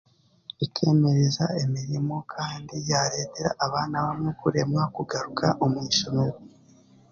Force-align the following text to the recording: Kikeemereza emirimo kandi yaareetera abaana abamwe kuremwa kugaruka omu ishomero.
Kikeemereza 0.57 1.45
emirimo 1.63 2.15
kandi 2.33 2.75
yaareetera 2.89 3.49
abaana 3.65 3.95
abamwe 4.01 4.31
kuremwa 4.41 4.83
kugaruka 4.95 5.45
omu 5.63 5.79
ishomero. 5.91 6.35